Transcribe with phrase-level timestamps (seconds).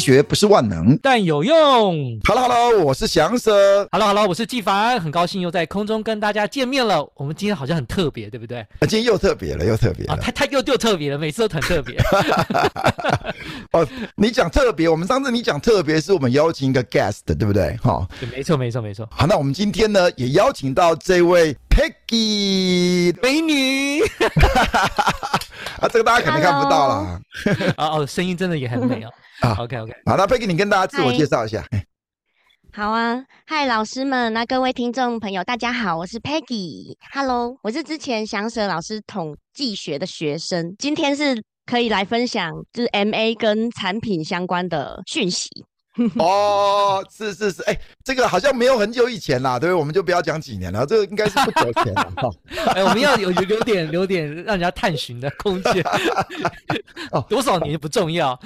[0.00, 2.18] 学不是万能，但有用。
[2.26, 3.86] Hello，Hello，我是翔 Sir。
[3.92, 7.06] Hello，Hello，我是纪凡，很高兴又在空中跟大家见面了。
[7.14, 8.66] 我们今天好像很特别，对不对？
[8.80, 10.16] 今天又特别了，又特别了。
[10.16, 12.00] 他他又又特别了，每次都很特别。
[13.72, 13.86] 哦，
[14.16, 17.76] 你讲特别，我们上次你讲特别，是我们邀请一个 guest，对不对？
[17.82, 19.06] 哈，对，没错，没错，没错。
[19.12, 24.02] 好，那我们今天呢，也邀请到这位 Peggy 美女。
[25.78, 26.94] 啊，这个大家可能看不到了。
[27.76, 29.10] 啊 哦，声音真的也很美哦。
[29.40, 31.64] 啊，OK OK，好，那 Peggy 你跟大家自我介绍一下。
[32.72, 36.94] 好啊，嗨，老师们，那各位听众朋友，大家好，我是 Peggy。
[37.12, 45.48] Hello，我是之前翔 Sir 老师统计学的学生，今天是可以来分享就是 MA 跟产品相关的讯息。
[46.18, 49.78] 哦，是是是，哎、欸，这个好像没有很久以前啦，对不对？
[49.78, 52.12] 我们就不要讲几年了，这个应该是不久前了。
[52.68, 55.84] 哎、欸，我们要有有有点有点让人家探寻的空间。
[57.12, 58.38] 哦，多少年不重要。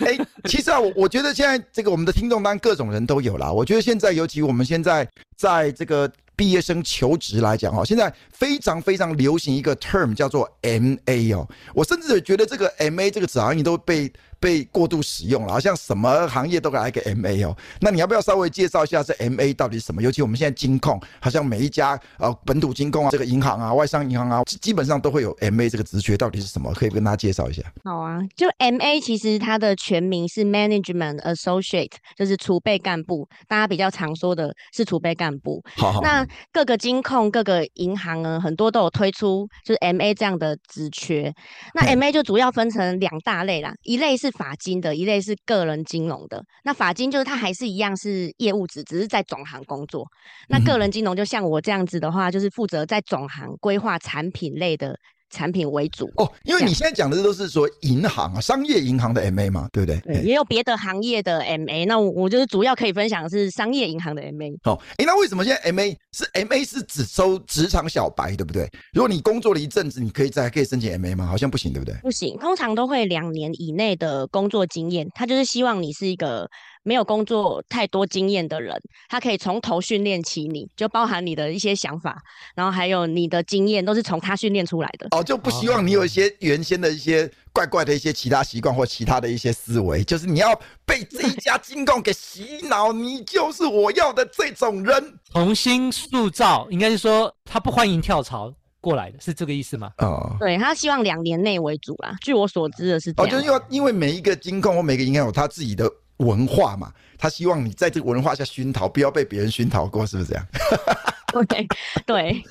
[0.00, 3.52] 哎、欸，其实啊，我我觉得现在这个我们的听众当然各种人都有啦。
[3.52, 11.46] 我觉得现在尤其我们现在在这个毕业生求职来讲哦，现在非常非常流行一个 term 叫做 MA 哦。
[11.74, 14.12] 我甚至觉得这个 MA 这个词好像你都被。
[14.42, 17.56] 被过度使用了，好像什么行业都来一个 MA 哦。
[17.80, 20.02] 那你要不要稍微介绍一下这 MA 到底是什么？
[20.02, 26.72] 尤其我们现在金控，好像每一家呃本土金控啊，这个银行啊，外商银行啊，基本上都会有 MA 这个职缺，到底是什么？
[26.74, 27.62] 可以跟大家介绍一下。
[27.84, 35.62] 好啊，就 MA 其实它的全名是 Management Associate，就是储备干部，大家比较常说的是储备干部。
[35.76, 41.32] 好，好，那各个金控、各个银行呢，很多都有推出就是 MA 这样的职缺。
[41.74, 50.06] 那 MA 就主要分成两大类啦，一类是法金的一类是个人金融的，那法金就是它还是一样是业务职，只是在总行工作。
[50.48, 54.98] 那个人金融就像我这样子的话，就是负责在总行规划产品类的。
[55.32, 59.98] 产品为主哦，因为你现在讲的都是说银行啊，商业银行的 MA 嘛，对不对？
[60.00, 64.54] 对，也有别的行业的 MA，那我我就是主要可以分享的是商业银行的 MA。
[64.64, 68.70] 哦，哎，那为什么现在 MA 是 MA 是只收职场小白，对不对？
[68.92, 71.26] 如果你工作了一阵子，你可以再可以申请 MA 吗？
[71.26, 71.94] 好像不行，对不对？
[72.02, 76.48] 不行，通常都会两年以内的工作经验，他就是希望你是一个。
[76.84, 78.76] 没有工作太多经验的人，
[79.08, 82.20] 他可以从头训练起你，就包含你的一些想法，
[82.54, 85.06] 然后还有你的经验，都是从他训练出来的。
[85.12, 95.18] 哦，就不希望你有一些原先的一些怪怪的一些其他习惯或其他的一些思维，就是你要被这一家金控给洗脑，你就是我要的这种人。
[95.32, 99.92] 重新塑造，应该是说他不欢迎跳槽过来的，是这个意思吗？
[99.98, 102.16] 哦，对，他希望两年内为主啦。
[102.20, 105.88] 据我所知的是这样，哦，就是因为因为每一个金控或每个银行有他自己的。
[106.22, 110.46] 文化嘛，他希望你在这个文化下熏陶，不要被别人熏陶过，是不是这样？
[111.32, 111.66] OK，
[112.06, 112.42] 对。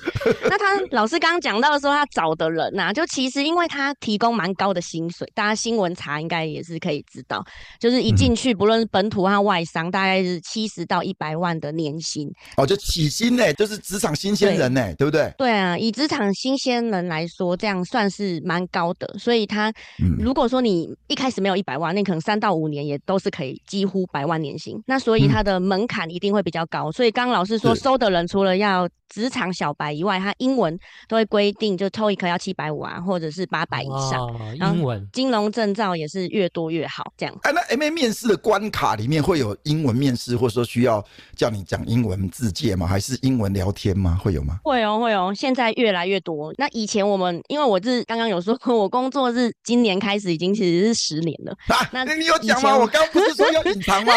[0.44, 7.44] 那他老师刚刚讲到说，他找的人呐、啊，就其实因为他提供蛮高的薪水，大家新闻查应该也是可以知道，
[7.78, 12.30] 就是一进去，不论是本土和外商，大概是七十到一百万的年薪。
[12.56, 15.32] 哦，就起薪呢，就是职场新鲜人呢，对不对？
[15.38, 19.08] 对啊，以职场新鲜人来说，这样算是蛮高的。
[19.18, 19.72] 所以他，
[20.18, 24.80] 如果说你一开始没有一百万，那可能三到五年也都是可以几乎百万年薪。
[24.86, 26.90] 那所以他的门槛一定会比较高。
[26.92, 28.71] 所以刚刚老师说收的人除了要
[29.08, 34.26] 职场小白以外，他英文都会规定，就 TOEIC 要七百五啊，或者是八百以上。
[34.58, 37.34] 英文金融证照也是越多越好，这样。
[37.42, 41.04] 哎、啊，那 MA 面试的关卡里面会有英文面试，或者说需要
[41.36, 42.86] 叫你讲英文自介吗？
[42.86, 44.18] 还是英文聊天吗？
[44.22, 44.58] 会有吗？
[44.64, 46.50] 会哦，会哦，现在越来越多。
[46.56, 51.52] 那以前我们，因为我是刚刚有说，我工作是今年开始，已经其实是十年了。
[51.68, 52.78] 啊，那你有讲吗？
[52.78, 54.14] 我刚刚不是说要隐藏吗？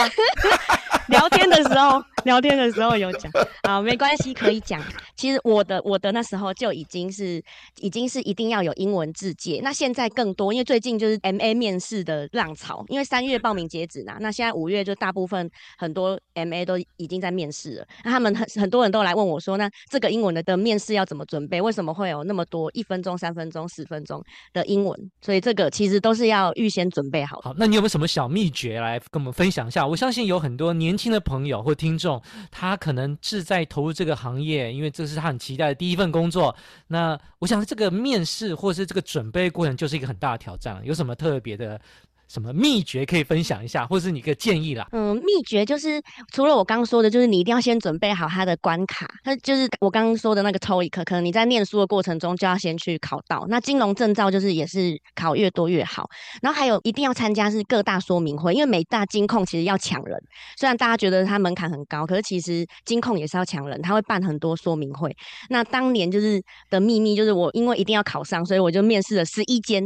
[1.09, 3.31] 聊天的时候，聊天的时候有讲，
[3.63, 4.81] 好，没关系，可以讲。
[5.15, 7.41] 其实我的我的那时候就已经是
[7.79, 9.59] 已经是一定要有英文字界。
[9.63, 17.87] 那现在更多，因为最近就是 MA 面试的浪潮，因为三月报名截止呢，那现在五月就大部分很多 MA 都已经在面试了。
[18.03, 21.61] 那他们很很多人都来问我说，那这个英文的的面试要怎么准备？
[21.61, 24.23] 为什么会有那么多一分钟、三分钟、十分钟
[24.53, 25.11] 的英文？
[25.21, 27.39] 所以这个其实都是要预先准备好。
[27.41, 29.85] 好，那你有没有什么小秘诀来跟我们分享一下？
[29.85, 32.21] 我相信有很多年轻的朋友或听众，
[32.51, 36.55] 他可能志在投入这个行业，因为这是他很期待的第一份工作。
[36.87, 40.81] 那我想这个面试或是这个准备过程就是一个很大的挑战。
[40.83, 41.79] 有什么特别的？
[42.27, 44.87] 什么秘诀可以分享一下，或是你个建议啦？
[44.91, 46.01] 嗯，秘诀就是
[46.33, 49.07] 除了我刚刚说的，就是你一定要先准备好它的关卡。
[49.23, 53.45] 它就是我刚刚说的那个 TOEIC，可能你在念书的过程中就要先去考到。
[53.47, 56.09] 那金融证照就是也是考越多越好。
[56.41, 60.17] 然后还有一定要参加是各大说明会，因为每大金控其实要抢人。
[60.57, 65.15] 虽然大家觉得它门槛很高，可是其实金控也是要抢人，他会办很多说明会。
[65.49, 69.83] 那当年就是的秘密就是我因为一定要考上，所以我就面试了十一间。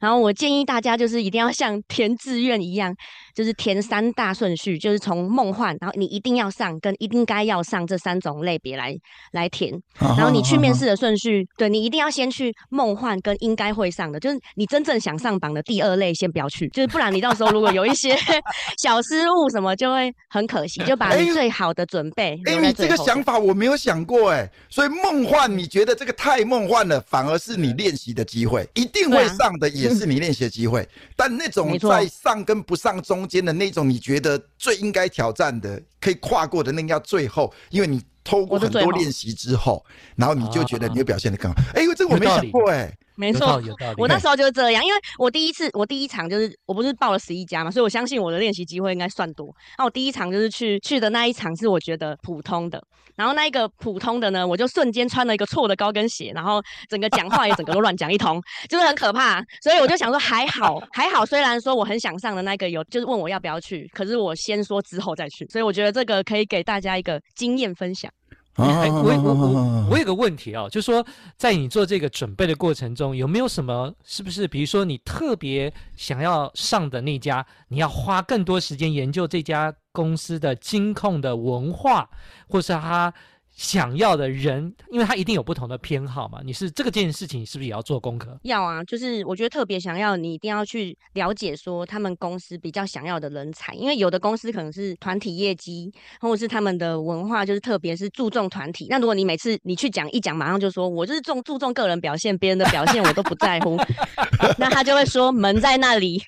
[0.00, 2.94] 然后我建议大家就是一定要像填志愿一样，
[3.34, 8.96] 就是填三大顺序，就是从梦幻，然后你一定要上跟一定该要上这三种类别来
[9.32, 18.16] 来填， 然后你去面试的顺序，对，你一定要先去梦幻跟应该会上的，就是你真正想上榜的第二类先不要去，就是不然你到时候如果有一些
[18.82, 22.40] 小失误什么，就会很可惜，就把你最好的准备。
[22.46, 39.84] 哎、欸欸，你这个想法我没有想过哎、欸，所以梦幻你觉得这个太梦幻了，反而是你练习的机会，一定会上的也是你练习的机会，但那种在上跟不上中间的那种，你觉得最应该挑战的，可以跨过的那个要最后，因为你透过很多练习之后，
[40.16, 41.60] 然后你就觉得你会表现的更好。
[41.74, 42.98] 哎、欸，这个我没想过哎、欸。
[43.22, 43.62] 没错，
[43.96, 49.54] 我那时候就是这样，因为我第一次，我第一场就是我不是报了十一家嘛，所以我相信我的练习机会应该算多。
[49.78, 52.82] 那我第一场就是去去的那一场是我觉得普通的，
[53.14, 59.40] 然后那一个普通的呢，我就瞬间穿了一个错的高跟鞋，然后整个讲话也整个都乱讲一通，就是很可怕。
[59.62, 65.46] 所以我就想说还好还好，虽然说我很想上的那个有就是问我要不要去，可是我先说之后再去。
[65.46, 68.10] 所以我觉得这个可以给大家一个经验分享。
[68.54, 71.04] 哎，我我我我有个问题啊，就是说，
[71.36, 82.08] 在你做这个准备的过程中，有没有什么是不是，比如说你特别想要上的那家，你要花更多时间研究这家公司的金控的文化，
[82.48, 83.12] 或是他。
[83.54, 86.40] 想要的人，因为他一定有不同的偏好嘛。
[86.44, 88.38] 你是这个件事情是不是也要做功课？
[88.42, 98.86] 要啊，就是我觉得特别想要，你一定要去了解说他们公司比较想要的人才，因为有的公司可能是团体业绩，或者是他们的文化就是特别是注重团体。
[98.88, 103.76] 那如果你每次你去讲一讲，马上就说我就是重注重个人表现，别人的表现我都不在乎，
[104.56, 106.22] 那他就会说门在那里，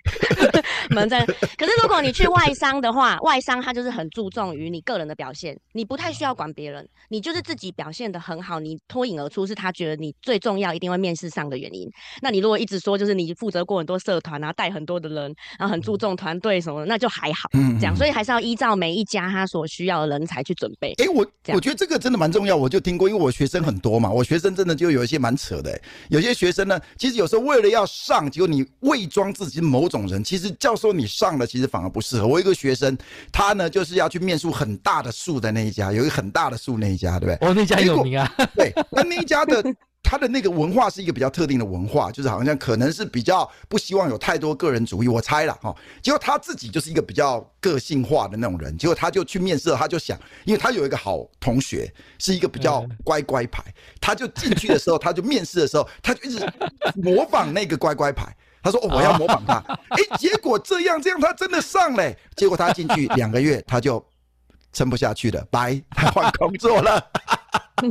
[0.90, 1.24] 门在。
[1.56, 6.86] 可是如果你去外商的话，外商他就是很注重于你个人的表现，你不太需要管别人。
[7.14, 11.88] 你就是自己表现的很好，你脱颖而出是他觉得你最重要，一定会面试上的原因。
[12.20, 17.48] 那你如果一直说就是你负责过很多社团啊，带很多的人，然后很注重团队什么的，那就还好。
[17.52, 20.88] 嗯，这样，所以还是要依照每一家他所需要的人才去准备。
[20.98, 21.24] 哎、欸，我
[21.54, 25.82] 我觉得这个真的蛮重要，我就听过，因为我学生很多嘛，我学生真的就有一些蛮扯的、欸。
[26.08, 32.26] 有些学生呢，其实有时候为了要上，结果你伪装自己某种人，其实教授你上了，其实反而不适合。
[32.26, 32.98] 我一个学生，
[33.30, 37.03] 他呢就是要去面试很大的树的那一家，有一个很大的树那一家。
[37.18, 37.48] 对不对？
[37.48, 38.30] 哦，那家有名啊。
[38.56, 39.62] 对，那那一家的
[40.02, 45.74] 他的那个文化是一个比较特定的文化，就是好像可能是比较不希望有太多个人主义，我猜了哈。
[46.02, 53.64] 结果他自己就是一个比较个性化的那种人，结果他就去面试，他就想，因为他有一个好同学是一个比较乖乖牌，
[54.00, 56.46] 他就进去的时候，他就面试的时候，他就一直
[56.94, 58.34] 模仿那个乖乖牌。
[58.62, 59.56] 他说：“哦，我要模仿他。”
[59.90, 62.16] 哎，结果这样这样，他真的上嘞。
[62.34, 64.02] 结果他进去两个月，他就。
[64.74, 67.02] 撑不下去了，拜，他 换工作了。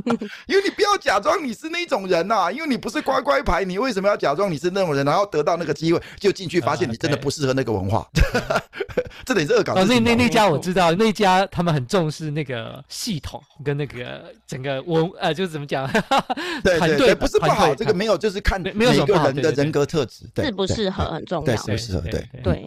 [0.48, 8.08] 因为你不要假装你是那种人呐、啊，因为你不是乖乖牌，你为什么要假装你是那种人，然后得到那个机会就进去，发现你真的不适合那个文化，
[9.26, 9.74] 这得是恶搞。
[9.74, 15.88] 哦，那那那家我知道，那家他们很重视那个系统跟那个整个文，呃，就是怎么讲？
[16.64, 18.74] 对对对，不是不好，这个没有，就是看每
[19.06, 22.66] 个人的人格特质，适不适合很重要，对，适不适合，对对。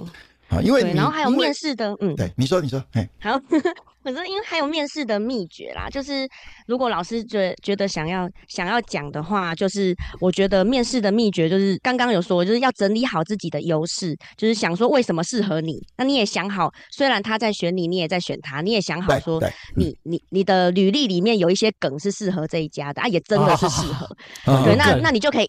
[0.48, 3.40] 啊，因为然后还有面试的，嗯，对，你说你说，哎， 好。
[4.06, 6.28] 可是因为还有面试的秘诀啦，就是
[6.68, 19.42] 如果老师觉觉得想要想要讲的话，就是我觉得面试的秘诀就是刚刚有说，就是要整理好自己的优势，就是想说为什么适合你，那你也想好，虽然他在选你，你也在选他，你也想好说
[19.74, 24.06] 你，你你你的履历里面有一些梗是适合这一家的啊，也真的是适合，
[24.44, 25.46] 哦、对，那那你就可以。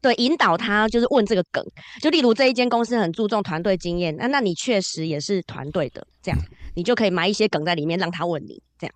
[0.00, 1.64] 对，引导他就是问这个梗，
[2.00, 6.38] 就例如这一间公司很注重团队经验，那那你确实也是团队的，这样
[6.74, 8.94] 你就可以埋一些梗在里面，让他问你这样。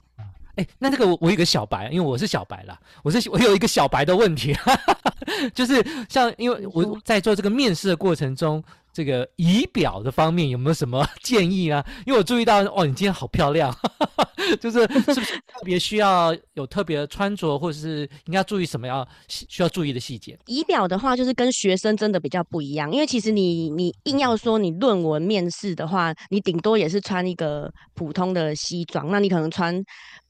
[0.57, 4.55] 哎，那这个我我有一个小白，因为我是小白啦，我是我有一个小白的问题，
[5.55, 8.63] 就是像因为我在做这个面试的过程中。
[8.93, 11.85] 这个仪表的方面有没有什么 建议啊？
[12.07, 13.75] 因为我注意到哦，你今天好漂亮，
[14.61, 20.39] 就是是不是特别需要有特别的穿着，或者是应该注意什么要需要注意的细节？
[20.47, 29.83] 仪表的话，就是跟学生真的比较不一样，因为其实你你硬要说你论文面试的话，你顶多也是穿一个普通的西装，那你可能穿。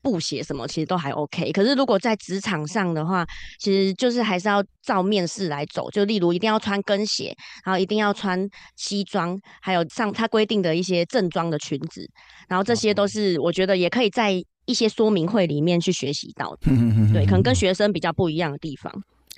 [0.02, 3.24] 布鞋什么其实都还 OK，可是如果在职场上的话，
[3.58, 5.90] 其实就是还是要照面试来走。
[5.90, 12.06] 就例如一定要穿跟鞋，然后一定要穿西装，还有上他规定的一些正装的裙子，
[12.48, 14.32] 然后这些都是我觉得也可以在
[14.66, 16.70] 一些说明会里面去学习到的。
[17.12, 18.92] 对，可能跟学生比较不一样的地方。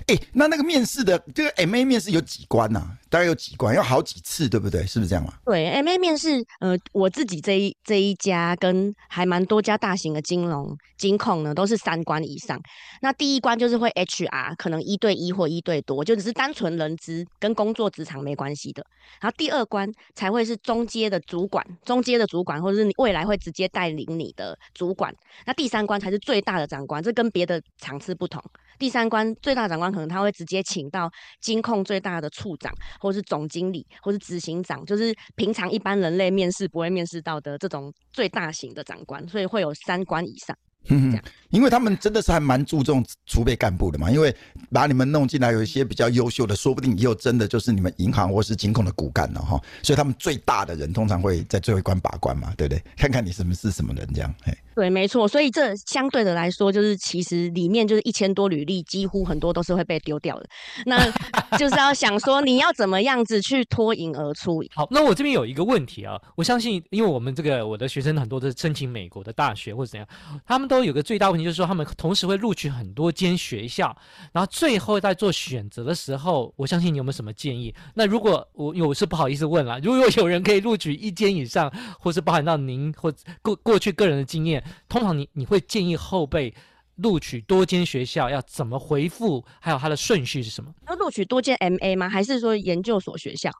[0.06, 2.98] 哎，那那个面试的这个 MA 面试有几关呐、啊？
[3.08, 3.74] 大概有几关？
[3.74, 4.84] 要好几次，对不对？
[4.84, 5.32] 是不是这样嘛？
[5.44, 12.60] 对，MA 面试，呃，我自己这一这一家跟还蛮多家大型的金融金控呢，都是三关以上。
[13.00, 18.84] 那第一关就是会 HR，可能一对一或一对多，就只是单纯人资跟工作职场没关系的。
[19.20, 25.14] 然后第二关才会是中阶的主管，中阶的主管，或者是你未来会直接带领你的主管。
[25.46, 28.42] 那第三关才是最大的长官，这跟别的场次不同。
[28.78, 40.56] 第三关最大的长官可能他会直接请到金控最大的处长，或是总经理，或是执行长，就是平常一般人类面试不会面试到的这种最大型的长官，所以会有三关以上。
[40.88, 44.34] 嗯，因为他们真的是还蛮注重储备干部的嘛，因为
[44.70, 49.58] 把你们弄进来，有一些比较优秀的，说不定以后真的就是你们银行或是金控的骨干了哈。
[49.82, 52.84] 所以他们最大的人通常会在最后一关把关嘛，对不对？
[52.98, 54.54] 看看你什么是什么人这样，嘿。
[54.74, 55.28] 对，没错。
[55.28, 60.46] 所以这相对的来说，就是其实里面就是一千多履历，几乎很多都是会被丢掉的。
[60.86, 60.98] 那
[61.56, 64.64] 就是要想说，你要怎么样子去脱颖而出。
[64.74, 70.08] 好，那我这边有一个问题啊，我相信，因为我们这个我的学生很多都是申请美国的大学或者怎样，
[70.44, 73.96] 他们都有个最大问题，就是说他们同时会录取很多间学校，
[74.32, 77.72] 然后最后在做选择的时候，我相信你有没有什么建议？
[77.94, 83.12] 那如果我有是不好意思问了，如果有人可以录取一间以上，或是包含到您或
[83.42, 84.63] 过过去个人的经验。
[84.88, 86.54] 通常你你会建议后辈
[86.96, 89.44] 录取多间学校要怎么回复？
[89.60, 90.72] 还有它的顺序是什么？
[90.88, 92.08] 要录取多间 MA 吗？
[92.08, 93.50] 还是说研究所学校？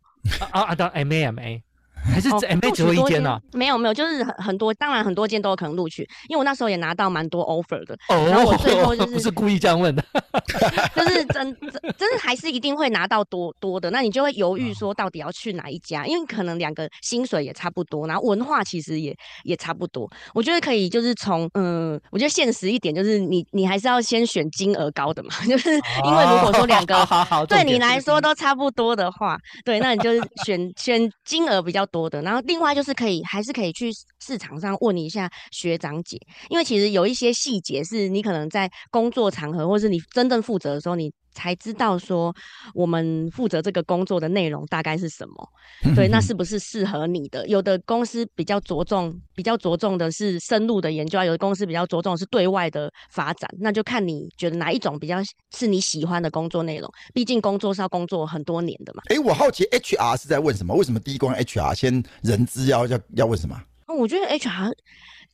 [0.53, 1.63] 啊啊，当 MA MA。
[2.15, 3.41] 还是 MA 只有一间呢、啊？
[3.53, 7.95] 没有没有，就是很很多，当然很多间都有可能录取，因为我那时候也拿到蛮多 offer 的。
[8.09, 10.05] 哦，然后我最后 就是不是故意这样问的，
[10.95, 20.11] 就是真真真的还是一定会拿到多多的，那你就会犹豫说到底要去哪一家，因为可能两个薪水也差不多，然后文化其实也也差不多。
[20.35, 25.71] 我觉得可以就是从嗯，我觉得现实一点就是你你还是要先选金额高的嘛，就是
[26.05, 26.95] 因为如果说两个
[27.49, 31.89] 对你来说都差不多的话，对，那你就是选选金额比较。
[31.95, 42.35] 多的，然后另外就是可以，还是可以去市场上问一下学长姐，因为其实有一些细节是你可能在工作场合，或是你真正负责的时候，你才知道说
[42.73, 45.49] 我们负责这个工作的内容大概是什么。
[45.95, 47.47] 对，那是不是适合你的？
[47.49, 55.19] 有的公司比较着重，比较着重的是深入的研究啊，有的公司比较着重的是对外的发展，那就看你觉得哪一种比较
[55.55, 56.91] 是你喜欢的工作内容。
[57.13, 59.03] 毕竟工作是要工作很多年的嘛。
[59.07, 60.75] 哎，我好奇 HR 是在问什么？
[60.75, 63.61] 为什么第一关 HR 先人资要要要问什么？
[63.87, 64.73] 我觉得 HR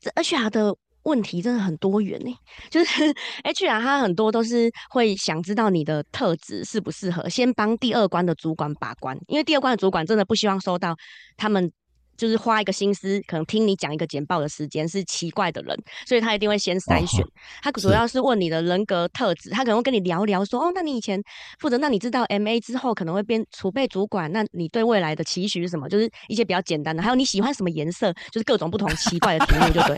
[0.00, 0.76] 这 HR 的。
[1.04, 2.34] 问题真的很多元呢，
[2.70, 3.02] 就是
[3.44, 10.96] HR 他很多都是会想知道你的特质适不适合，先帮第二关的主管把关，因为第二关的主管真的不希望收到
[11.36, 11.72] 他们。
[12.20, 15.74] 就是花一个心思，可能听你讲一个简报的时间是奇怪的人，
[16.06, 17.24] 所以他一定会先筛选。
[17.62, 21.18] 他主要是问你的人格特质，他可能会跟你聊聊说，哦，那你以前
[21.58, 25.88] 负责，那你知道 MA 之后可能会变储备主管，那你对未来的期许是什么？
[25.88, 29.96] 就是一些比较简单的，还有你喜欢什么颜色，就是各种不同奇怪的题目，就对。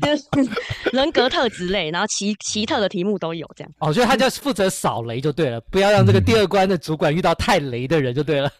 [0.00, 0.50] 就是
[0.96, 3.70] 人格特质类，然后奇奇特的题目都有这样。
[3.80, 8.50] 哦，所以他就负责扫雷就对了，不要让这个第二关的主管遇到太雷的人就对了。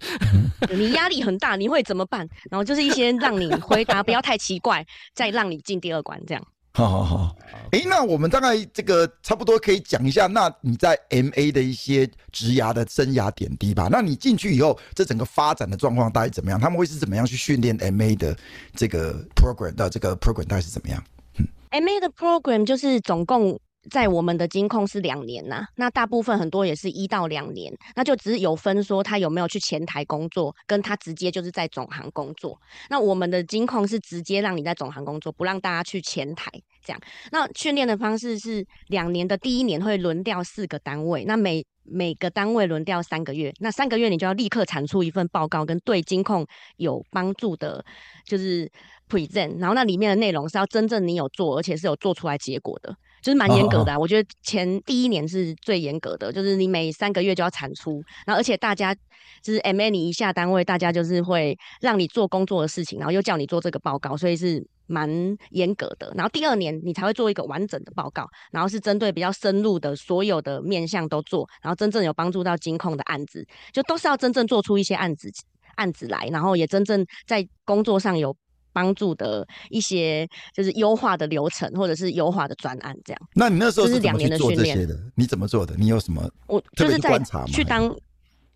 [0.70, 1.77] 你压力很大，你会。
[1.78, 2.28] 会怎么办？
[2.50, 6.44] 然后就是一些让你回答不要太奇怪，再让你进第二关，这样。
[6.74, 7.36] 好 好好。
[7.70, 13.88] 哎，那我们大概这个差不多可以讲一下，那你在 MA 的一些职涯的生涯点滴吧。
[13.90, 16.58] 那你进去以后，这整个发展的状况大概怎么样？
[16.58, 18.36] 他们会是怎么样去训练 MA 的
[18.74, 21.02] 这个 program 的这个 program 大概是怎么样？
[21.38, 23.58] 嗯，MA 的 program 就是总共。
[23.90, 32.58] 在我们的金控是两年呐、啊，那大部分很多也是一到两年，那就只是有分说他有没有去前台工作，跟他直接就是在总行工作。
[32.88, 36.50] 那我们的金控是直接让你在总行工作，不让大家去前台
[36.84, 37.00] 这样。
[37.30, 47.84] 那训练的方式是两年的第一年会轮调四个单位，那每每个单位轮调三个月，那三个月你就要立刻产出一份报告，跟对金控有帮助的，
[48.24, 48.70] 就是
[49.08, 52.94] present，然后那里面的内容是要真正你有做，而且是有做出来结果的。
[53.22, 58.94] 就是蛮严格的、啊，我觉得前第一年是最严格的，就是你每三个月就要产出，然后而且大家
[59.42, 65.08] 就是 MA 你一下单位，大家就是会让你做工作的事情，然后又叫你做这个报告，所以是蛮
[65.50, 66.12] 严格的。
[66.14, 75.30] 然后第二年你才会做一个完整的报告，然后是针对比较深入的所有的面向都做，然后真正有帮助到金控的案子，就都是要真正做出一些案子
[75.76, 78.36] 案子来，然后也真正在工作上有。
[78.78, 83.20] 帮助的一些就是优化的流程，或者是优化的专案，这样。
[83.34, 85.74] 那你那时候是两年的训练的，你怎么做的？
[85.76, 86.30] 你有什么？
[86.46, 87.18] 我就是在
[87.48, 87.92] 去当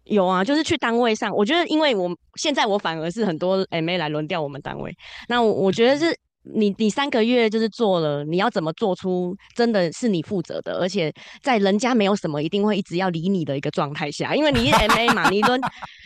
[0.05, 1.35] 有啊，就是去单位上。
[1.35, 4.97] 我觉得，因为我现在我反而是很多 MA 来轮调我们单位。
[5.29, 15.61] 那我我觉得是你你三个月就是做了，你要怎么做出真的是你负责的，而且在人家没有什么一定会一直要理你的一个状态下，因为你是 MA 嘛，你轮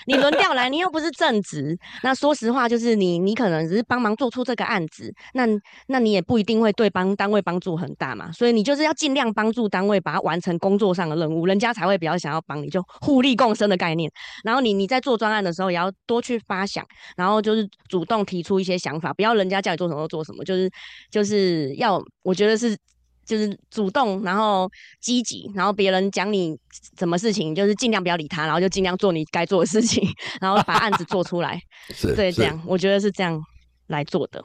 [0.06, 5.46] 你轮调来，你又不是正职，那说实话就是你你可能只是帮忙做出这个案子，那
[5.86, 14.10] 那你也不一定会对帮单位帮助很大嘛，所以你就是要尽量帮助单位把它完成工作上的任务，人家才会比较想要帮你，就互利共生的概念。
[14.44, 16.84] 然后你你在做专案的时候也要多去发想，
[17.16, 20.70] 然后就是主动提出一些想法，不要人家叫你做什么就做什么，就是
[21.10, 22.76] 就是要我觉得是
[23.24, 24.68] 就是主动，然后
[25.00, 26.54] 积极，然后别人讲你
[26.98, 30.06] 什么事情，就是尽量不要理他，然后就尽量做你该做的事情，
[30.40, 31.60] 然后把案子做出来。
[31.94, 33.40] 是，对，这样我觉得是这样
[33.86, 34.44] 来做的。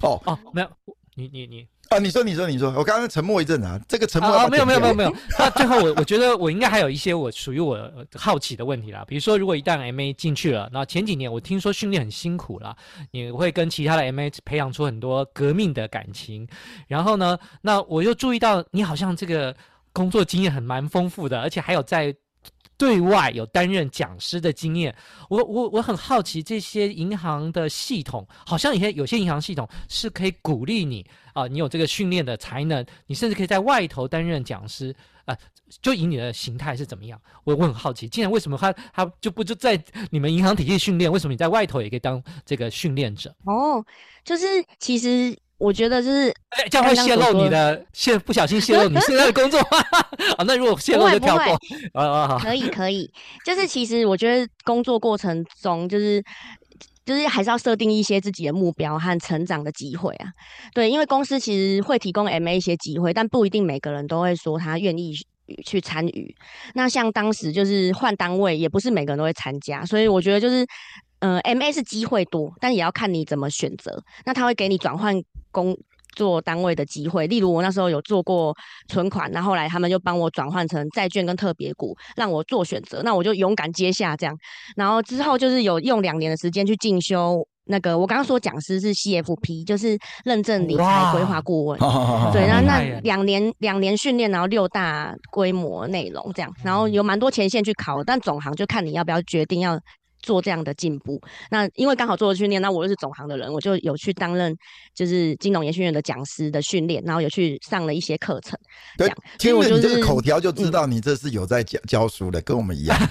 [0.00, 0.70] 哦哦，没有，
[1.14, 1.66] 你你你。
[1.88, 5.14] 啊，你说，你说，你说，我刚刚沉默一阵啊，这个沉默啊，没有，没有，没有，没有。
[5.38, 12.76] 那最后我我觉得我应该还有一些我属于我好奇的问题啦，比如说，如果一旦 MA 进去了，那前几年我听说训练很辛苦啦，
[13.10, 16.46] 你会跟其他的 MA 培养出很多革命的感情，
[16.86, 19.54] 然后呢，那我又注意到你好像这个
[19.92, 22.14] 工作经验很蛮丰富的，而且还有在。
[22.78, 24.94] 对外有担任讲师的经验，
[25.28, 31.04] 我我我很好奇，这些银行的系统好像有些有些银行系统是可以鼓励你
[31.34, 34.94] 啊、你有这个训练的才能，你甚至可以在外头担任讲师
[35.24, 35.36] 啊、
[35.82, 37.20] 就以你的形态是怎么样？
[37.44, 39.78] 我我很好奇，既然为什么他他就不就在
[40.10, 43.34] 你们银行体系训练，为什么你在外头也可以当这个训练者？
[43.44, 43.84] 哦，
[44.24, 44.46] 就是
[44.78, 45.36] 其实。
[45.58, 49.78] 我觉得就是，哎，这样会泄露你的，泄不小心泄露你现在的工作吗？
[50.38, 51.58] 啊， 那如果泄露就跳过。
[51.94, 53.10] 啊啊好，可以可以，
[53.44, 56.22] 就是其实我觉得工作过程中，就是
[57.04, 60.28] 就是还是要设定一些自己的目标和成长的机会啊。
[60.72, 65.12] 对，因为公司其实会提供 MA 一些机会，但不一定每个人都会说他愿意
[65.66, 66.32] 去参与。
[66.74, 70.64] 那像当时就是换单位，也不是每个人都会参加，所以我觉得就是。
[71.20, 74.02] 嗯、呃，MA 是机会多，但也要看你怎么选择。
[74.24, 75.14] 那他会给你转换
[75.50, 75.76] 工
[76.14, 78.54] 作单位的机会，例如我那时候有做过
[78.88, 83.02] 存款，然后后来他们就帮我转换成债券跟特别股，让我做选择。
[83.02, 84.36] 那我就勇敢接下这样。
[84.76, 91.78] 然后之后就是有用两年的时间去进修那个，我刚刚说讲师是 CFP，就是认证理财规划顾问。
[92.32, 99.78] 对，然后那两年两年训练，然后六大规模内容这样，然后有蛮多前线去考，但总行就看你要不要决定要。
[100.20, 104.56] 做这样的进步，那因为刚好做了训练，那我又是总行的人，我就有去担任
[104.94, 108.58] 就是金融研训院的讲师的训练，然后有去上了一些课程。
[108.96, 112.98] 对，听了你这个口条就知道你这是有在教教书的，嗯、跟我们一样。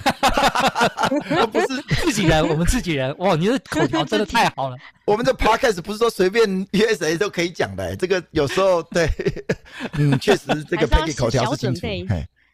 [1.52, 1.66] 不是
[2.02, 3.16] 自己人，我们自己人。
[3.18, 4.76] 哇，你的口条真的太好了。
[5.06, 9.08] 我们的 podcast 不是说随便约谁都可以讲的，这个有时候对，
[9.98, 11.80] 嗯，确实这个 Peggy 口条是清楚。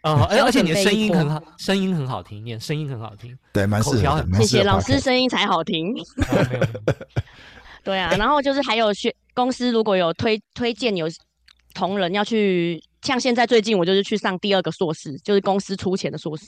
[0.05, 4.25] 哦，而而且你的声音很好，声音很好听，你的声音很好听，对，蛮适合。
[4.39, 5.93] 谢谢老师，声音才好听。
[7.83, 11.07] 对啊，然后就是还有学公司如果有推推荐有
[11.75, 12.81] 同仁要去。
[13.05, 16.47] 像现在最近我就是去上第二个硕士，就是公司出钱的硕士，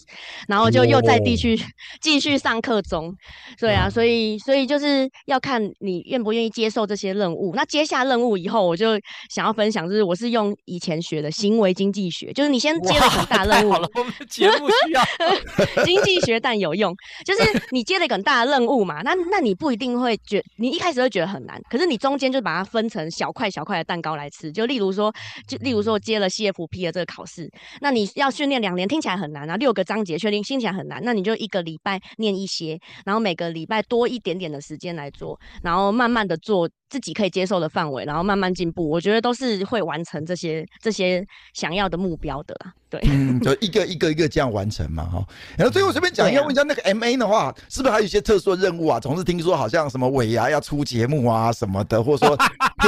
[0.48, 1.56] 然后就又在地区
[2.00, 3.14] 继续上课中。
[3.60, 7.52] 对啊，所以所以就是要看你愿不愿意接受这些任务。
[7.54, 25.12] 那接下任务以后，我就想要分享，就是我是用以前学的行为经济学，就是你先接了很大任务，好了，我们 节目需要经济学，但有用，就是你接了一个很大的任务嘛，那那你不一定会觉，你一开始会觉得很难，可是你中间就把它分成小块小块的蛋糕来吃，就例如说，
[25.46, 29.56] 就例如说接了 CFP 的这个考试，那你要训练两年，听起来很难啊。
[29.56, 38.88] 六个章节确定听起来很难，那你就一个礼拜念一些，然后每个礼拜多一点点的时间来做，然后慢慢的做自己可以接受的范围，然后慢慢进步。
[38.88, 42.72] 我觉得都是会完成这些这些想要的目标的啦。
[42.88, 45.26] 对，嗯，就一个一个一个这样完成嘛，哈。
[45.58, 49.00] 然后最后随便讲一下，问一下那个 MA 的话，是不是还有一些特殊的任务啊？
[49.00, 52.38] 总是听说好像什么尾牙要出节目啊什么的，或者说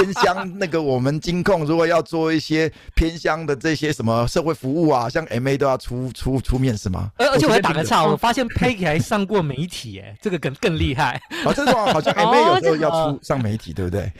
[0.02, 7.10] 偏乡那个我们金控如果要做一些偏乡的这些什么社会服务啊，像 MA 都要出出出面是吗？
[7.16, 11.20] 而而且我还打个岔，我发现 Peggy 还上过媒体，哎，这个更更厉害。
[11.44, 14.10] 啊，这种好像 MA 有时候要出上媒体，对不对？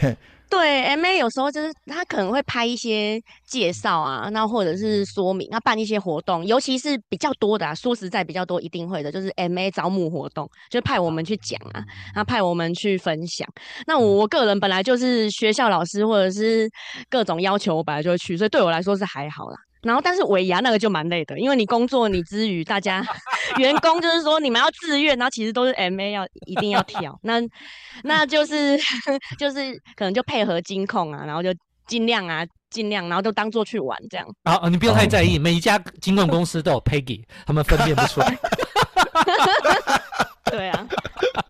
[0.51, 11.85] 对，MA 有时候就是他可能会拍一些介绍啊，那或者是说明，他办一些活动，尤其是比较多的啊，说实在比较多，一定会的，就是 MA 招募活动，就派我们去讲啊，
[12.15, 13.47] 然后派我们去分享。
[13.87, 16.69] 那我个人本来就是学校老师，或者是
[17.11, 19.67] 各种要求，我本来就会去，所以对我来说是还好啦。
[19.83, 23.05] 然后，但是尾牙那个就蛮累的，因为你工作你之余，大家
[23.59, 27.41] 员工就是说你们要自愿，然后其实都是 MA 要一定要跳，那
[28.03, 28.79] 那就是
[29.38, 31.55] 就是可能就配合金控啊，然后就
[31.87, 34.27] 尽量啊尽量，然后就当做去玩这样。
[34.43, 38.38] 啊，你不用太在意，每一家金控公司都有 Peggy，他们分辨不出来。
[40.51, 40.87] 对啊。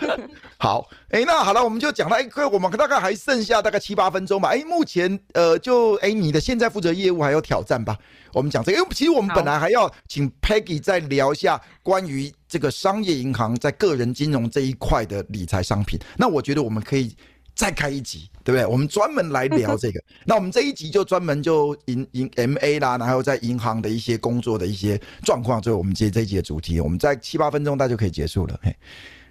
[0.08, 0.16] 好
[0.58, 4.48] 好，哎，那好了，我们就讲到，哎，我们大概还剩下大概七八分钟吧。
[4.50, 7.96] 哎，目前呃，就哎，你的现在负责业务还有挑战吧？
[8.32, 15.98] 我们讲这个，因为其实我们本来还要请 Peggy 再聊一下关于这个商业银行在个人金融这一块的理财商品。
[16.16, 17.16] 那我觉得我们可以
[17.54, 18.66] 再开一集，对不对？
[18.66, 20.00] 我们专门来聊这个。
[20.24, 28.60] 那我们这一集就专门就银银 MA 啦，然后在银行的一些工作的一些状况，最后我们接这一集的主题，我们在七八分钟大家就可以结束了。
[28.62, 28.76] 嘿。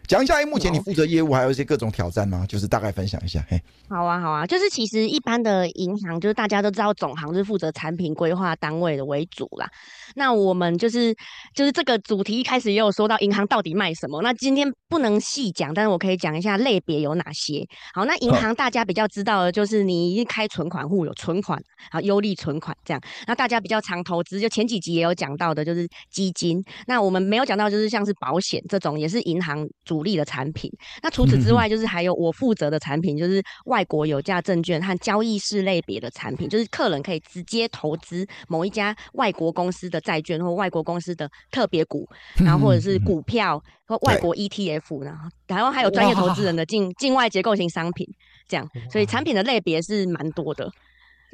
[0.08, 2.46] 讲一下，目前你负责业务还有一些各种挑战吗？
[2.48, 3.46] 就是大概分享一下。
[3.50, 9.70] 嘿，好啊，好啊，就是其实一般的银行，就是大家都知道，总行是负责产品规划单位的为主啦。
[10.16, 11.14] 那我们就是
[11.54, 14.22] 就是这个主题一开始也有说到银行到底卖什么。
[14.22, 17.68] 那今天不能细讲，但是我可以讲一下类别有哪些。
[17.94, 23.02] 好，那银行大家比较知道的就是你一开存款户有存款，好，优利存款这样。
[23.28, 26.64] 那大家比较常投资，就前几集也有讲到的，就是基金。
[26.88, 29.97] 那我们没有讲到，就是像是保险这种，也是银行主。
[29.98, 46.44] 主力的产品，那除此之外，就是还有我负责的产品，就是外国有价证券和交易式类别的产品，就是客人可以直接投资某一家外国公司的债券或外国公司的特别股，然后或者是股票或外国 ETF，然后然后还有专业投资。
[46.44, 48.08] 人的境境外结构型商品，
[48.48, 50.70] 这样，所以产品的类别是蛮多的。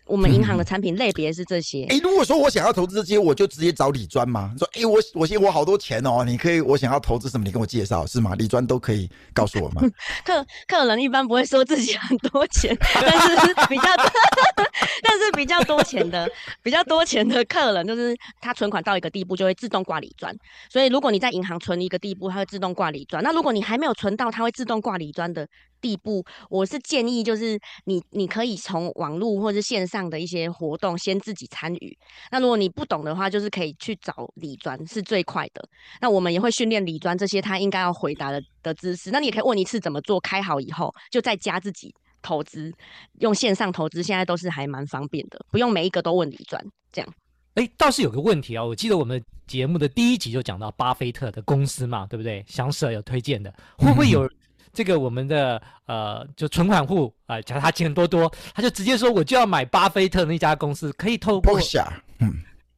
[0.06, 1.84] 我们银行的产品类别是这些。
[1.84, 4.54] 哎、嗯欸，如果说我想要投资这些，我就直接找李专吗？
[4.58, 8.36] 说，哎、欸，我我现在我好多钱哦，你可以，我想要投资什么，你跟我介绍是吗？
[8.38, 9.82] 李专都可以告诉我吗？
[10.26, 13.84] 客客人一般不会说自己很多钱，但是比较，
[15.04, 16.30] 但是比较多钱的，
[16.62, 20.36] 比较多钱的客人，就是他存款到一个地步就会自动挂李专。
[20.70, 23.24] 所以如果你在银行存一个地步，它会自动挂李专。
[23.24, 25.48] 那如果你还没有存到，它会自动挂李专的。
[25.84, 31.98] 地步，我是建议就是你，你可以从网络或者线上的一些活动先自己参与。
[32.32, 35.62] 那如果你不懂的话，就是可以去找李专是最快的。
[36.00, 39.12] 那我们也会训练李专这些他应该要回答的的知识。
[39.12, 42.72] 那你也可以问一次怎么做，开好以后就再加自己投资，
[43.20, 47.14] 用线上投资现在都是还蛮方便的，不用每一个都问李专这样。
[47.56, 52.44] 哎，倒是有个问题啊，我记得我们节目的第一集就讲到巴菲特的公司嘛，对不对？
[52.48, 54.28] 想舍有推荐的，会不会 有？
[54.74, 61.60] 这个我们的呃，就存款户啊，假如他钱多多，他就直接说我就要买巴菲特那家公司，可以透过，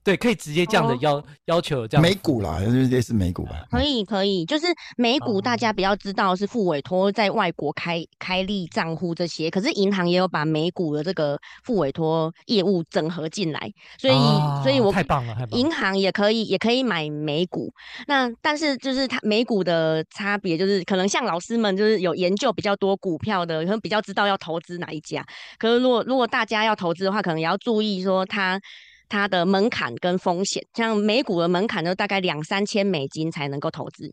[0.05, 2.01] 对，可以直接这样的要、哦、要求这样。
[2.01, 3.65] 美股啦，类似美股吧。
[3.71, 13.59] 可以可以，就是美股大家比较知道是付委托在外国开开立账户这些，可是银行也有把美股的这个付委托业务整合进来，
[13.97, 15.57] 所以、啊、所以我太棒了，太棒了。
[15.57, 17.73] 银行也可以也可以买美股，
[18.05, 25.25] 那但是就是它美股的差别就是，可能像老师们就是有研究比较多股票的，可能比较知道要投资哪一家。
[25.57, 28.61] 可是如果如果大家要投资的话，可能也要注意说它。
[29.07, 34.11] 它的门槛跟风险，像美股的门槛就大概两三千美金才能够投资，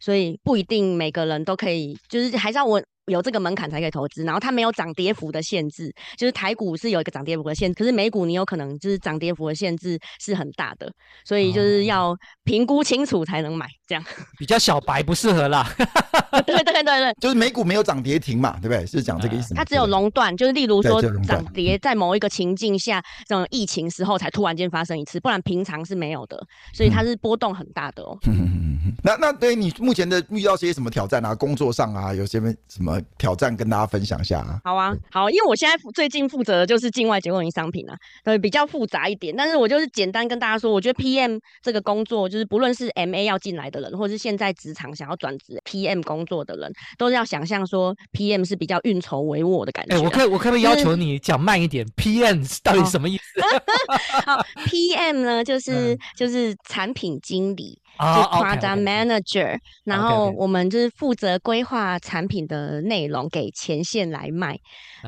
[0.00, 2.82] 所以不一定每个人都可以，就是还是要我。
[3.06, 10.90] 有这个门槛才可以投资，然后它没有涨跌幅的限制，就是台股是有一个涨跌幅的限制，可是美股你有可能就是涨跌幅的限制是很大的，
[11.24, 14.04] 所以就是要评估清楚才能买，这样。
[14.36, 15.64] 比较小白不适合啦。
[16.44, 18.84] 对对对对，就是美股没有涨跌停嘛，对不对？
[18.84, 19.58] 是讲这个意思吗？
[19.58, 26.36] 它只有熔断，就是例如说涨跌在某一个情境下，这种疫情时候才突然间发生一次，不然平常是没有的，
[26.74, 28.18] 所以它是波动很大的哦。
[29.04, 31.32] 那那对你目前的遇到些什么挑战啊？
[31.32, 33.00] 工作上啊，有些什么？
[33.18, 34.60] 挑战跟大家分享一下啊！
[34.64, 39.34] 好啊，好，因为我现在最近负责的就是境外结构型商品啊，对，比较复杂一点。
[39.36, 49.94] 但是我就是简单跟大家说，我觉得 PM 这个工作，就是不论是 MA 要进来的人，或者是现在职场想要转职 PM 工作的人，都是要想象说 PM 是比较运筹帷幄的感觉。
[49.94, 53.40] 哎、欸，我可以我可不可以要求你讲慢一点？PM 到底什么意思？
[54.26, 57.78] 好，PM 呢，就是、嗯、就是产品经理。
[57.98, 64.58] 就 Product Manager，然后我们就是负责规划产品的内容给前线来卖。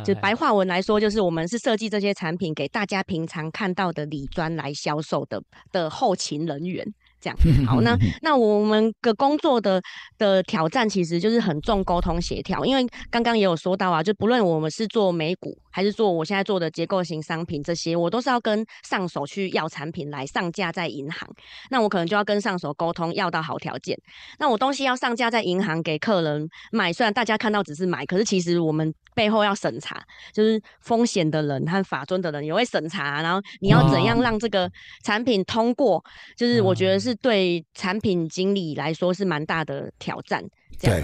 [0.05, 6.87] 就白话文来说，就是我们是设计这些产品给大家平常看到的礼专来销售的的后勤人员。
[7.21, 7.39] 这样。
[7.67, 9.81] 好，那 那我们的工作的
[10.17, 21.29] 的挑战其实就是很重沟通协调，因为刚刚也有说到啊，就不论我们是做美股还是做我现在做的结构型商品这些，我都是要跟上手去要产品来上架在银行，
[21.71, 23.97] 那我可能就要跟上手沟通要到好条件，
[24.39, 30.01] 那我东西要上架在银行给客人买，虽然大家看到只是买，可是其实我们背后要审查，
[30.33, 34.71] 就是风险的人和法尊的人也会审查，然后你要怎样让这个
[35.03, 36.03] 产品通过，
[36.37, 37.15] 就是我觉得是。
[37.21, 40.41] 对产品经理来说是蛮大的挑战，
[40.81, 41.03] 对。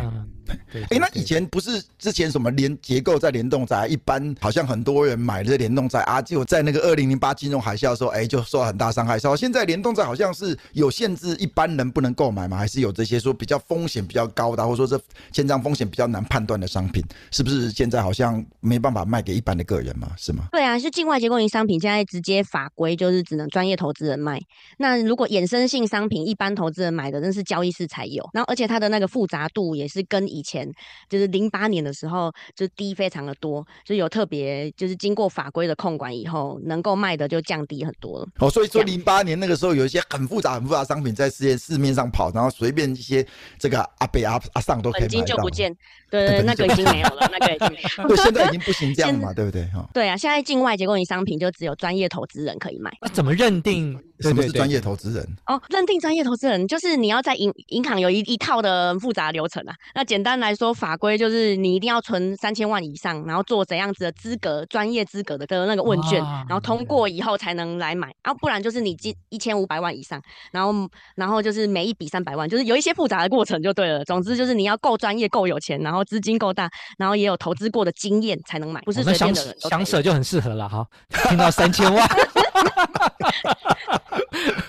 [0.90, 9.18] 哎，那以前不是之前什么联结构在联动债，一般好像很多人买这些联动债啊，就在那个二零零八金融海啸的时候，哎，就受到很大伤害。
[9.18, 12.56] 说现在联动债好像是有限制，一般人不能购买吗？
[12.56, 20.08] 还是有这些说比较风险比较高的，或者说这签账风险比较难判断的商品，是不是现在好像没办法卖给一般的个人嘛？
[20.16, 20.44] 是吗？
[20.52, 24.40] 对啊，是境外结构型商品，现在直接法规就是只能专业投资人卖。
[24.78, 28.28] 那如果衍生性商品，一般投资人买的，那是交易室才有。
[28.32, 30.64] 然后而且它的那个复杂度也是跟以前。
[31.08, 38.26] 就是零八年的时候，就低非常的多，就有特别就是经过法规的控管以后，能够卖的就降低很多了。
[38.38, 43.24] 哦，所以说零八年那个时候有一些很复杂、很复杂的商品在世界市面上跑，然后随便一些
[43.58, 45.12] 这个阿北阿阿上都可以买到。
[45.12, 45.74] 本金就不见，
[46.10, 48.08] 对对，对，那个已经没有了，那个已经没有。
[48.08, 49.64] 对，现在已经不行这样嘛，对不对？
[49.66, 49.88] 哈。
[49.92, 52.90] 对啊，现在境外结构型商品就只有专业投资人可以卖。
[53.00, 53.98] 那怎么认定？
[54.20, 55.28] 什么是专业投资人？
[55.46, 59.74] 哦，认定专业投资人就是你要在银银行有一一套的复杂流程啊。
[59.92, 68.12] 那简单来说，法规就是你一定要存三千万以上，然后做怎样子的资格、专业资格的的那个问卷，然后通过以后才能来买。
[68.22, 70.72] 啊，不然就是你进一千五百万以上，然后
[71.14, 74.02] 然后就是每一笔三百万，就是有一些复杂的过程就对了。
[74.06, 79.54] 总之就是你要够专业、够有钱，然后资金够大，然后也有投资过的经验才能买，不是随便的人。
[79.60, 80.86] 想舍就很适合了哈，
[81.28, 82.08] 听到三千万。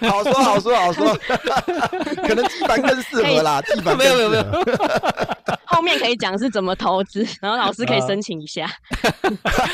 [0.09, 1.17] 好说好说好说，
[2.27, 3.61] 可能地板更适合啦。
[3.61, 4.45] 地板没有没有没有，
[5.65, 8.69] 后面可以讲是怎么投资，然后老师可以申请一下。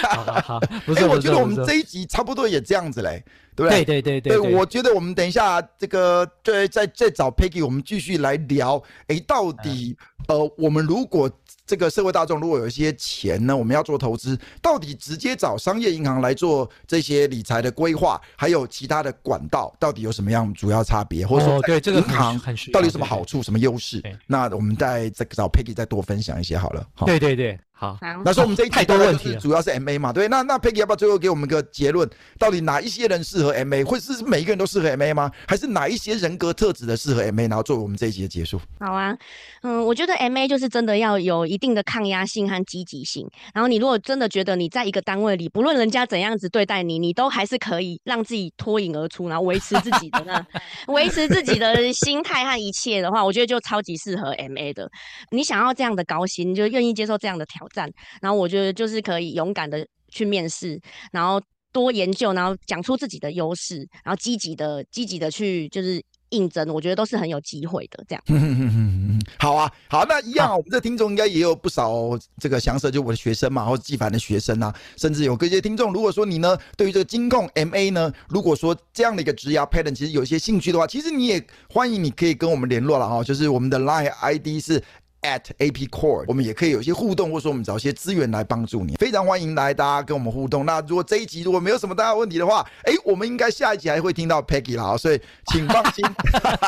[0.09, 3.23] 好好好，不是，我觉得我们这一集差不多也这样子嘞。
[3.55, 3.83] 对不对？
[3.83, 8.81] 对对对对，对，我觉得我们等一下这个对，再再找 Peggy，我们继续来聊。
[9.07, 9.95] 哎，到底
[10.27, 11.29] 呃，我们如果
[11.65, 21.25] 这个社会大众如果有一些钱呢，我们要做投资，到底直接找商业银行来做这些理财的规划，还有其他的管道，到底有什么样主要差别？
[21.25, 22.39] 或者说，对这个银行
[22.73, 24.01] 到底有什么好处、什么优势？
[24.27, 26.85] 那我们再再找 Peggy 再多分享一些好了。
[27.05, 27.57] 对对对。
[27.81, 32.07] 好，那说我们这一太多问题，主要是 M A 嘛，对，那那 Peggy 要不要最后给我们个结论？
[32.37, 33.83] 到底哪一些人适合 M A？
[33.83, 35.31] 会是每一个人都适合 M A 吗？
[35.47, 37.47] 还是哪一些人格特质的适合 M A？
[37.47, 38.61] 然后作为我们这一集的结束。
[38.79, 39.17] 好啊，
[39.63, 43.27] 嗯，我觉得 M A 就是真的要有一定的抗压性和积极性。
[43.51, 50.45] 然后你如果真的觉得你在一个单位里，不论人家怎样子对待你，你都还是可以让自己脱颖而出，然后维持自己的那
[50.93, 54.87] 维持自己的心态和一切的话，我觉得就超级适合 M A 的。
[55.31, 58.51] 你想要这样的高薪，你就愿意接受这样的挑战，然后我。
[58.51, 60.77] 觉得就是可以勇敢的去面试，
[61.13, 68.03] 然后多研究，然后讲出自己的优势，然后积极的、积极的去就是应征，我觉得都是很有机会的。
[68.09, 68.21] 这样，
[69.39, 72.09] 好啊，好，那一样，啊、我们这听众应该也有不少
[72.41, 75.93] 这个翔 Sir，就我的学生嘛，或者纪凡的学生啊，甚至有各些听众。
[75.93, 84.83] 如果说你呢，对于这个金控 MA 呢，如果说这样的一个职业 pattern 其实有一些兴趣的话，其实你也欢迎，你可以跟我们联络了哈，就是我们的 Line ID 是。
[85.21, 88.95] At AP Core，我们也可以有一些互动，或者说我们找一些资源来帮助你。
[88.95, 90.65] 非常欢迎来大家跟我们互动。
[90.65, 96.05] 那如果这一集如果没有什么大问题的话，哎，我们应该下一集还会听到 Peggy 啦，所以请放心。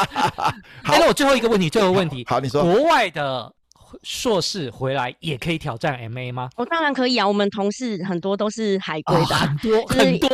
[0.83, 3.51] 好，那我最后一个问题，最后问题，好，你说，国外的
[4.03, 6.49] 硕士回来也可以挑战 MA 吗？
[6.55, 10.29] 哦，当然可以啊，我们同事很多都是海归的，很多很多。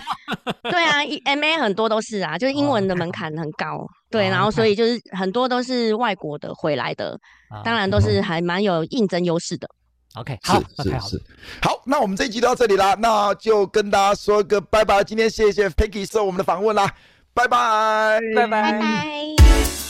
[0.64, 3.88] 对啊，MA 很多都是啊，就是英文的门槛很高。
[4.10, 7.20] 对，然后所以就是很多都是外国的回来的，
[7.64, 9.70] 当然都是还蛮有应征优势的。
[10.16, 11.24] OK，好，是是是，
[11.62, 15.04] 好，那我们这一集到这里啦，那就跟大家说个拜拜。
[15.04, 16.92] 今天谢谢 Peggy 受我们的访问啦，
[17.34, 19.89] 拜拜，拜拜。